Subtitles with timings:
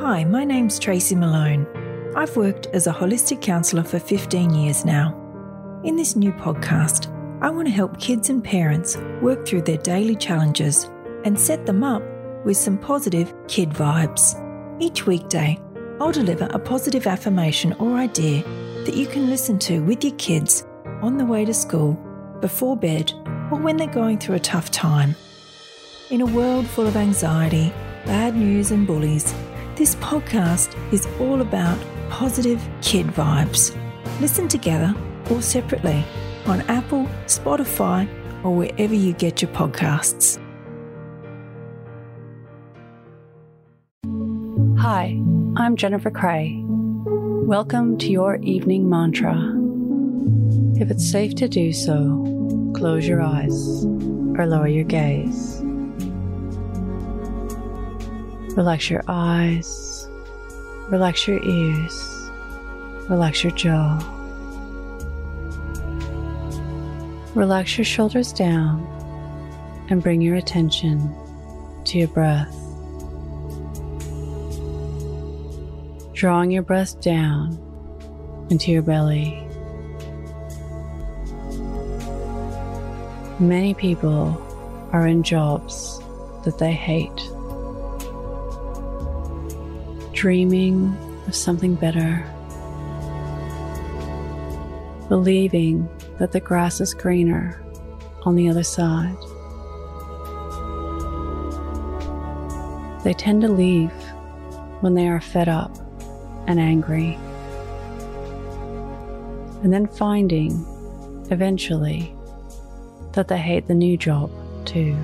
[0.00, 1.66] Hi, my name's Tracy Malone.
[2.14, 5.18] I've worked as a holistic counsellor for 15 years now.
[5.84, 10.14] In this new podcast, I want to help kids and parents work through their daily
[10.14, 10.90] challenges
[11.24, 12.02] and set them up
[12.44, 14.36] with some positive kid vibes.
[14.82, 15.58] Each weekday,
[15.98, 18.42] I'll deliver a positive affirmation or idea
[18.84, 20.66] that you can listen to with your kids
[21.00, 21.94] on the way to school,
[22.42, 23.14] before bed,
[23.50, 25.16] or when they're going through a tough time.
[26.10, 27.72] In a world full of anxiety,
[28.04, 29.34] bad news, and bullies,
[29.76, 33.76] this podcast is all about positive kid vibes.
[34.22, 34.94] Listen together
[35.30, 36.02] or separately
[36.46, 38.08] on Apple, Spotify,
[38.42, 40.40] or wherever you get your podcasts.
[44.78, 45.20] Hi,
[45.56, 46.62] I'm Jennifer Cray.
[46.64, 49.36] Welcome to your evening mantra.
[50.80, 53.84] If it's safe to do so, close your eyes
[54.38, 55.65] or lower your gaze.
[58.56, 60.08] Relax your eyes,
[60.88, 62.30] relax your ears,
[63.06, 63.98] relax your jaw.
[67.34, 68.80] Relax your shoulders down
[69.90, 71.14] and bring your attention
[71.84, 72.56] to your breath.
[76.14, 77.58] Drawing your breath down
[78.48, 79.46] into your belly.
[83.38, 84.42] Many people
[84.92, 86.00] are in jobs
[86.44, 87.20] that they hate,
[90.16, 92.24] dreaming of something better,
[95.10, 95.86] believing
[96.18, 97.62] that the grass is greener
[98.22, 99.14] on the other side.
[103.04, 103.92] They tend to leave
[104.80, 105.76] when they are fed up
[106.46, 107.18] and angry,
[109.62, 110.64] and then finding
[111.30, 112.16] eventually
[113.12, 114.30] that they hate the new job
[114.64, 114.96] too.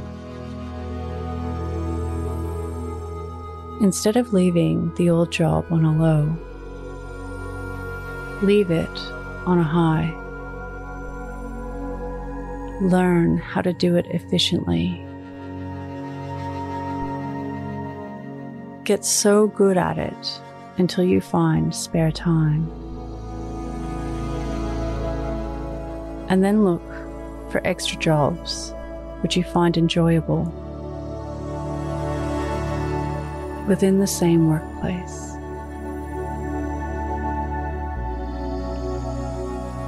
[3.83, 6.37] Instead of leaving the old job on a low,
[8.41, 8.99] leave it
[9.45, 10.09] on a high.
[12.81, 15.05] Learn how to do it efficiently.
[18.85, 20.41] Get so good at it
[20.79, 22.71] until you find spare time.
[26.29, 26.89] And then look
[27.51, 28.73] for extra jobs
[29.23, 30.45] which you find enjoyable
[33.67, 35.33] within the same workplace.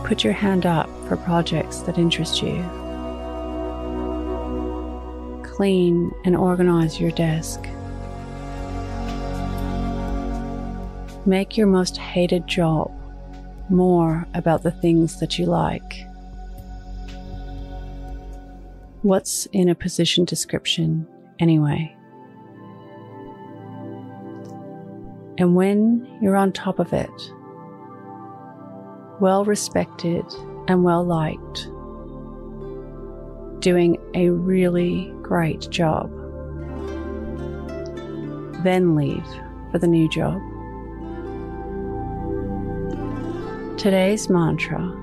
[0.07, 2.63] Put your hand up for projects that interest you.
[5.43, 7.67] Clean and organize your desk.
[11.27, 12.93] Make your most hated job
[13.71, 16.07] more about the things that you like.
[19.01, 21.07] What's in a position description
[21.39, 21.95] anyway?
[25.37, 27.11] And when you're on top of it,
[29.21, 30.25] well respected
[30.69, 31.65] and well liked,
[33.61, 36.11] doing a really great job,
[38.63, 39.27] then leave
[39.73, 40.41] for the new job.
[43.77, 45.01] Today's mantra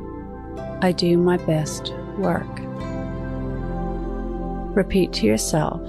[0.82, 2.48] I do my best work.
[4.76, 5.82] Repeat to yourself,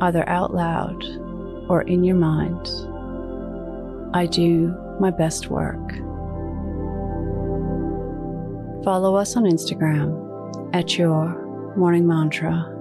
[0.00, 1.04] either out loud
[1.68, 2.68] or in your mind
[4.14, 5.92] I do my best work.
[8.84, 12.71] Follow us on Instagram at your morning mantra